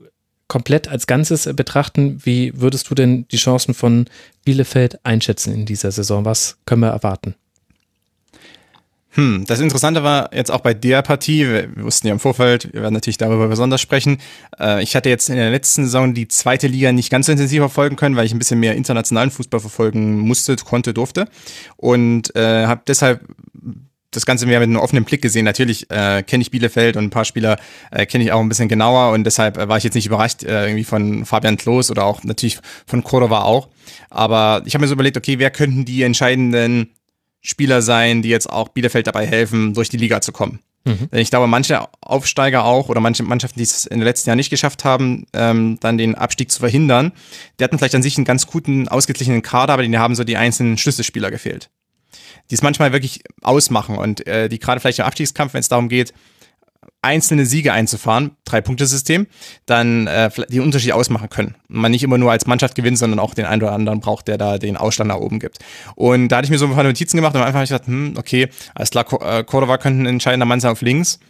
[0.48, 4.06] komplett als Ganzes betrachten, wie würdest du denn die Chancen von
[4.44, 6.24] Bielefeld einschätzen in dieser Saison?
[6.24, 7.34] Was können wir erwarten?
[9.16, 12.70] Hm, das Interessante war jetzt auch bei der Partie, wir, wir wussten ja im Vorfeld,
[12.74, 14.18] wir werden natürlich darüber besonders sprechen.
[14.60, 17.60] Äh, ich hatte jetzt in der letzten Saison die zweite Liga nicht ganz so intensiv
[17.60, 21.28] verfolgen können, weil ich ein bisschen mehr internationalen Fußball verfolgen musste, konnte, durfte.
[21.78, 23.22] Und äh, habe deshalb
[24.10, 25.44] das Ganze mehr mit einem offenen Blick gesehen.
[25.44, 27.58] Natürlich äh, kenne ich Bielefeld und ein paar Spieler
[27.90, 30.42] äh, kenne ich auch ein bisschen genauer und deshalb äh, war ich jetzt nicht überrascht
[30.42, 33.68] äh, irgendwie von Fabian Klos oder auch natürlich von Cordova auch.
[34.10, 36.90] Aber ich habe mir so überlegt, okay, wer könnten die entscheidenden
[37.40, 40.60] Spieler sein, die jetzt auch Bielefeld dabei helfen, durch die Liga zu kommen?
[40.84, 41.08] Mhm.
[41.10, 44.36] Denn ich glaube, manche Aufsteiger auch oder manche Mannschaften, die es in den letzten Jahren
[44.36, 47.12] nicht geschafft haben, ähm, dann den Abstieg zu verhindern,
[47.58, 50.36] die hatten vielleicht an sich einen ganz guten, ausgeglichenen Kader, aber die haben so die
[50.36, 51.70] einzelnen Schlüsselspieler gefehlt
[52.50, 55.88] die es manchmal wirklich ausmachen und äh, die gerade vielleicht im Abstiegskampf, wenn es darum
[55.88, 56.12] geht,
[57.02, 59.26] einzelne Siege einzufahren, Drei-Punkte-System,
[59.64, 61.54] dann äh, die Unterschied ausmachen können.
[61.68, 64.28] Und man nicht immer nur als Mannschaft gewinnt, sondern auch den einen oder anderen braucht,
[64.28, 65.58] der da den Ausstand nach oben gibt.
[65.94, 67.86] Und da hatte ich mir so ein paar Notizen gemacht und Anfang habe ich gedacht,
[67.86, 71.20] hm, okay, alles klar, äh, Cordova könnte ein entscheidender Mann sein auf links.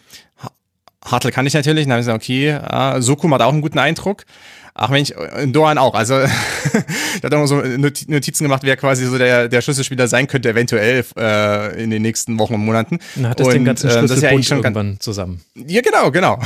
[1.05, 1.85] Hartl kann ich natürlich.
[1.85, 4.25] Dann habe ich gesagt, okay, äh, Sokum hat auch einen guten Eindruck.
[4.79, 5.15] Ach Mensch,
[5.47, 5.95] Doan auch.
[5.95, 6.21] Also
[7.17, 11.03] ich hatte auch so Notizen gemacht, wer quasi so der, der Schlüsselspieler sein könnte, eventuell
[11.17, 12.99] äh, in den nächsten Wochen und Monaten.
[13.15, 15.41] Dann hat das den ganzen äh, Schlüsselbund ja eigentlich schon irgendwann zusammen.
[15.55, 16.39] Ja, genau, genau.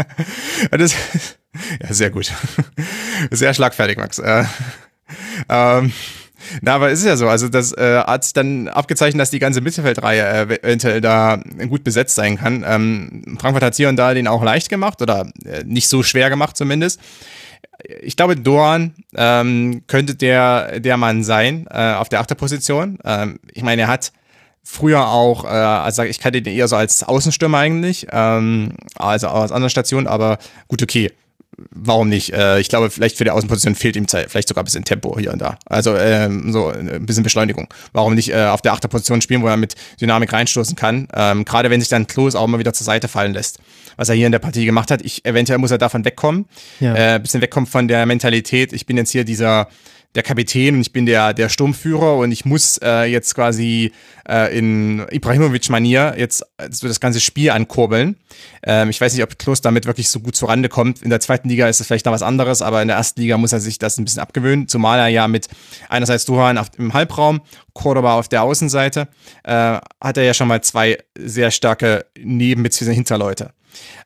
[0.70, 0.92] das,
[1.82, 2.30] ja, sehr gut.
[3.30, 4.18] Sehr schlagfertig, Max.
[4.18, 4.44] Äh,
[5.48, 5.92] ähm,
[6.60, 7.26] na, aber ist ja so.
[7.28, 11.84] Also das äh, hat sich dann abgezeichnet, dass die ganze Mittelfeldreihe äh, eventuell da gut
[11.84, 12.64] besetzt sein kann.
[12.68, 16.28] Ähm, Frankfurt hat hier und da den auch leicht gemacht oder äh, nicht so schwer
[16.28, 17.00] gemacht zumindest
[18.02, 22.98] ich glaube, Dorn ähm, könnte der, der Mann sein äh, auf der Achterposition.
[23.04, 24.12] Ähm, ich meine, er hat
[24.64, 29.52] früher auch, äh, also ich kannte ihn eher so als Außenstürmer eigentlich, ähm, also aus
[29.52, 30.38] anderen Stationen, aber
[30.68, 31.10] gut, okay
[31.70, 32.32] warum nicht?
[32.32, 35.18] Äh, ich glaube, vielleicht für die Außenposition fehlt ihm Zeit, vielleicht sogar ein bisschen Tempo
[35.18, 35.58] hier und da.
[35.66, 37.68] Also ähm, so ein bisschen Beschleunigung.
[37.92, 41.08] Warum nicht äh, auf der Achterposition spielen, wo er mit Dynamik reinstoßen kann?
[41.14, 43.58] Ähm, Gerade wenn sich dann Klos auch immer wieder zur Seite fallen lässt.
[43.96, 45.02] Was er hier in der Partie gemacht hat.
[45.02, 46.46] Ich, eventuell muss er davon wegkommen.
[46.80, 47.14] Ja.
[47.14, 48.72] Äh, bisschen wegkommen von der Mentalität.
[48.72, 49.68] Ich bin jetzt hier dieser
[50.16, 53.92] der Kapitän und ich bin der, der Sturmführer und ich muss äh, jetzt quasi
[54.28, 58.16] äh, in Ibrahimovic-Manier jetzt so das ganze Spiel ankurbeln.
[58.62, 61.02] Ähm, ich weiß nicht, ob Klos damit wirklich so gut zurande kommt.
[61.02, 63.36] In der zweiten Liga ist es vielleicht noch was anderes, aber in der ersten Liga
[63.36, 65.48] muss er sich das ein bisschen abgewöhnen, zumal er ja mit
[65.90, 67.42] einerseits Duhan auf, im Halbraum,
[67.74, 69.08] Cordoba auf der Außenseite,
[69.44, 69.52] äh,
[70.00, 72.94] hat er ja schon mal zwei sehr starke Neben- bzw.
[72.94, 73.52] Hinterleute.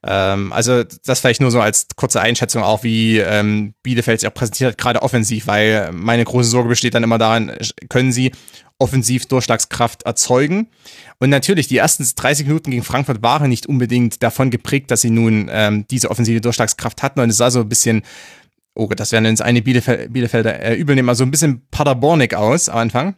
[0.03, 4.35] Ähm, also das vielleicht nur so als kurze Einschätzung auch, wie ähm, Bielefeld sich auch
[4.35, 7.53] präsentiert, gerade offensiv, weil meine große Sorge besteht dann immer daran,
[7.89, 8.33] können sie
[8.81, 10.69] offensiv Durchschlagskraft erzeugen.
[11.19, 15.11] Und natürlich, die ersten 30 Minuten gegen Frankfurt waren nicht unbedingt davon geprägt, dass sie
[15.11, 17.21] nun ähm, diese offensive Durchschlagskraft hatten.
[17.21, 18.03] Und es sah so ein bisschen,
[18.75, 22.35] oh Gott, das werden uns eine Bielefeld, Bielefelder äh, übel nehmen, also ein bisschen Paderbornig
[22.35, 23.17] aus am Anfang.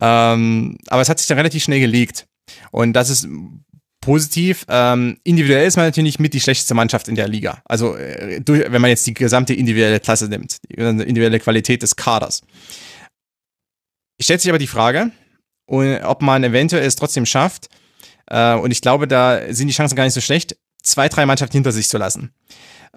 [0.00, 2.26] Ähm, aber es hat sich dann relativ schnell gelegt.
[2.72, 3.28] Und das ist
[4.02, 4.66] positiv.
[4.68, 7.62] Ähm, individuell ist man natürlich mit die schlechteste Mannschaft in der Liga.
[7.64, 11.96] Also äh, durch, wenn man jetzt die gesamte individuelle Klasse nimmt, die individuelle Qualität des
[11.96, 12.42] Kaders.
[14.18, 15.10] Ich stelle sich aber die Frage,
[15.66, 17.68] ob man eventuell es trotzdem schafft,
[18.26, 21.56] äh, und ich glaube, da sind die Chancen gar nicht so schlecht, zwei, drei Mannschaften
[21.56, 22.32] hinter sich zu lassen.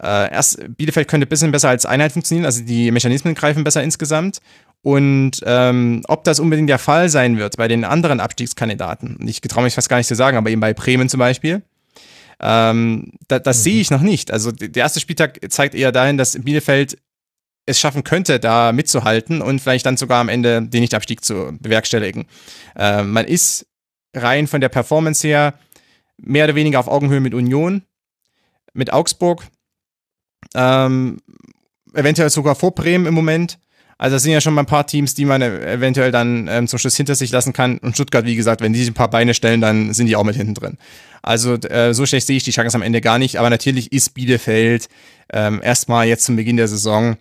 [0.01, 3.81] Äh, erst Bielefeld könnte ein bisschen besser als Einheit funktionieren, also die Mechanismen greifen besser
[3.81, 4.39] insgesamt.
[4.85, 9.63] Und ähm, ob das unbedingt der Fall sein wird bei den anderen Abstiegskandidaten, ich getraue
[9.63, 11.63] mich fast gar nicht zu sagen, aber eben bei Bremen zum Beispiel,
[12.39, 13.63] ähm, da, das mhm.
[13.63, 14.29] sehe ich noch nicht.
[14.29, 16.99] Also der erste Spieltag zeigt eher dahin, dass Bielefeld
[17.65, 22.27] es schaffen könnte, da mitzuhalten und vielleicht dann sogar am Ende den Nichtabstieg zu bewerkstelligen.
[22.75, 23.65] Äh, man ist
[24.13, 25.55] rein von der Performance her
[26.17, 27.81] mehr oder weniger auf Augenhöhe mit Union,
[28.73, 29.47] mit Augsburg,
[30.53, 31.17] ähm,
[31.95, 33.57] eventuell sogar vor Bremen im Moment.
[33.97, 36.79] Also das sind ja schon mal ein paar Teams, die man eventuell dann ähm, zum
[36.79, 37.77] Schluss hinter sich lassen kann.
[37.77, 40.23] Und Stuttgart, wie gesagt, wenn die sich ein paar Beine stellen, dann sind die auch
[40.23, 40.77] mit hinten drin.
[41.21, 43.37] Also äh, so schlecht sehe ich die Chancen am Ende gar nicht.
[43.37, 44.89] Aber natürlich ist Bielefeld
[45.31, 47.17] ähm, erstmal jetzt zum Beginn der Saison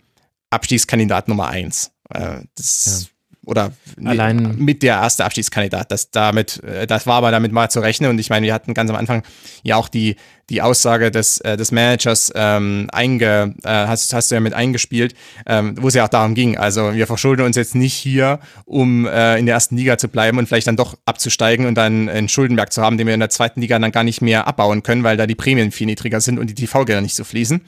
[0.50, 1.92] Abstiegskandidat Nummer eins.
[2.10, 3.08] Äh, das
[3.46, 3.72] oder
[4.04, 5.90] Allein mit der erste Abschiedskandidat.
[5.90, 8.10] Das damit, äh, das war aber damit mal zu rechnen.
[8.10, 9.22] Und ich meine, wir hatten ganz am Anfang
[9.62, 10.16] ja auch die,
[10.50, 15.14] die Aussage des, äh, des Managers ähm, einge, äh, hast, hast du ja mit eingespielt,
[15.46, 16.58] ähm, wo es ja auch darum ging.
[16.58, 20.38] Also wir verschulden uns jetzt nicht hier, um äh, in der ersten Liga zu bleiben
[20.38, 23.30] und vielleicht dann doch abzusteigen und dann einen Schuldenberg zu haben, den wir in der
[23.30, 26.38] zweiten Liga dann gar nicht mehr abbauen können, weil da die Prämien viel niedriger sind
[26.38, 27.62] und die TV-Gelder nicht so fließen.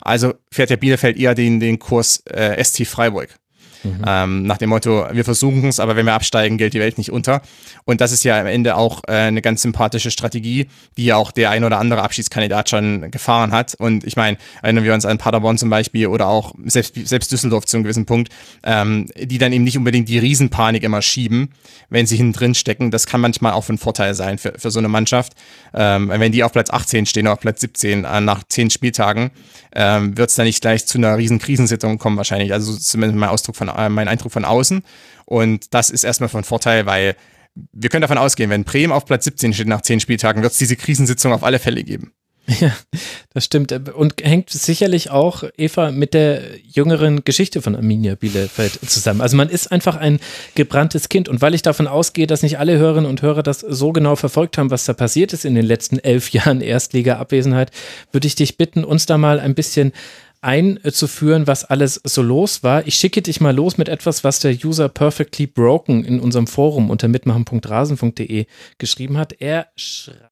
[0.00, 3.36] Also fährt der Bielefeld eher den, den Kurs äh, ST Freiburg.
[3.86, 4.04] Mhm.
[4.06, 7.10] Ähm, nach dem Motto, wir versuchen es, aber wenn wir absteigen, gilt die Welt nicht
[7.10, 7.42] unter.
[7.84, 11.30] Und das ist ja am Ende auch äh, eine ganz sympathische Strategie, die ja auch
[11.30, 13.74] der ein oder andere Abschiedskandidat schon gefahren hat.
[13.74, 17.66] Und ich meine, erinnern wir uns an Paderborn zum Beispiel oder auch selbst, selbst Düsseldorf
[17.66, 18.32] zu einem gewissen Punkt,
[18.64, 21.50] ähm, die dann eben nicht unbedingt die Riesenpanik immer schieben,
[21.90, 22.90] wenn sie hinten drin stecken.
[22.90, 25.34] Das kann manchmal auch von Vorteil sein für, für so eine Mannschaft.
[25.74, 29.30] Ähm, wenn die auf Platz 18 stehen oder auf Platz 17 äh, nach zehn Spieltagen,
[29.74, 32.52] ähm, wird es dann nicht gleich zu einer riesen Krisensitzung kommen wahrscheinlich.
[32.52, 34.82] Also zumindest mein Ausdruck von äh, mein Eindruck von außen.
[35.24, 37.16] Und das ist erstmal von Vorteil, weil
[37.72, 40.58] wir können davon ausgehen, wenn Bremen auf Platz 17 steht nach zehn Spieltagen, wird es
[40.58, 42.12] diese Krisensitzung auf alle Fälle geben.
[42.60, 42.72] Ja,
[43.34, 43.72] das stimmt.
[43.72, 49.20] Und hängt sicherlich auch, Eva, mit der jüngeren Geschichte von Arminia Bielefeld zusammen.
[49.20, 50.20] Also man ist einfach ein
[50.54, 51.28] gebranntes Kind.
[51.28, 54.58] Und weil ich davon ausgehe, dass nicht alle Hörerinnen und Hörer das so genau verfolgt
[54.58, 57.72] haben, was da passiert ist in den letzten elf Jahren Erstliga-Abwesenheit,
[58.12, 59.92] würde ich dich bitten, uns da mal ein bisschen
[60.46, 62.86] einzuführen, was alles so los war.
[62.86, 66.88] Ich schicke dich mal los mit etwas, was der User Perfectly Broken in unserem Forum
[66.88, 68.46] unter mitmachen.rasen.de
[68.78, 69.34] geschrieben hat.
[69.40, 70.25] Er schreibt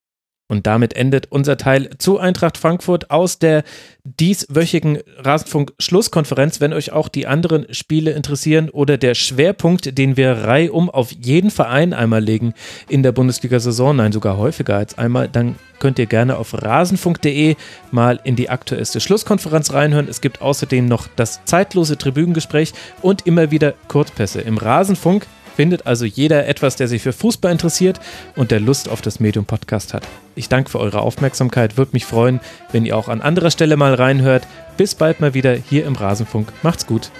[0.46, 3.64] und damit endet unser Teil zu Eintracht Frankfurt aus der
[4.04, 6.60] dieswöchigen Rasenfunk-Schlusskonferenz.
[6.60, 11.50] Wenn euch auch die anderen Spiele interessieren oder der Schwerpunkt, den wir reihum auf jeden
[11.50, 12.52] Verein einmal legen
[12.88, 17.56] in der Bundesliga-Saison, nein, sogar häufiger als einmal, dann könnt ihr gerne auf rasenfunk.de
[17.90, 20.08] mal in die aktuellste Schlusskonferenz reinhören.
[20.08, 25.26] Es gibt außerdem noch das zeitlose Tribünengespräch und immer wieder Kurzpässe im Rasenfunk
[25.56, 28.00] findet also jeder etwas, der sich für Fußball interessiert
[28.36, 30.06] und der Lust auf das Medium Podcast hat.
[30.34, 32.40] Ich danke für eure Aufmerksamkeit, würde mich freuen,
[32.72, 34.46] wenn ihr auch an anderer Stelle mal reinhört.
[34.76, 36.48] Bis bald mal wieder hier im Rasenfunk.
[36.62, 37.10] Macht's gut.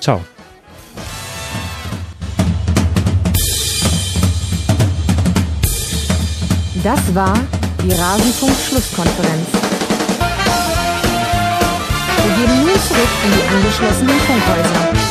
[0.00, 0.22] Ciao.
[6.82, 7.38] Das war
[7.84, 9.46] die Rasenfunk-Schlusskonferenz.
[12.24, 15.01] Wir gehen nun zurück in die angeschlossenen Funkhäuser.